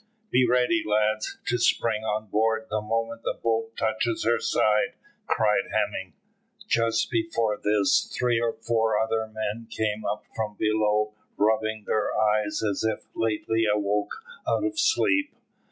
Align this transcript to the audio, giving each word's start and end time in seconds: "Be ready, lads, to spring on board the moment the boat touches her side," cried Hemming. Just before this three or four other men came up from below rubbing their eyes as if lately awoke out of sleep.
"Be 0.31 0.47
ready, 0.49 0.81
lads, 0.83 1.37
to 1.45 1.59
spring 1.59 2.03
on 2.03 2.25
board 2.25 2.65
the 2.71 2.81
moment 2.81 3.21
the 3.21 3.35
boat 3.35 3.77
touches 3.77 4.23
her 4.25 4.39
side," 4.39 4.95
cried 5.27 5.69
Hemming. 5.71 6.13
Just 6.67 7.11
before 7.11 7.59
this 7.63 8.11
three 8.17 8.41
or 8.41 8.53
four 8.53 8.97
other 8.99 9.27
men 9.27 9.67
came 9.69 10.03
up 10.03 10.23
from 10.35 10.55
below 10.57 11.13
rubbing 11.37 11.83
their 11.85 12.17
eyes 12.19 12.63
as 12.67 12.83
if 12.83 13.05
lately 13.13 13.65
awoke 13.71 14.23
out 14.47 14.63
of 14.63 14.79
sleep. 14.79 15.35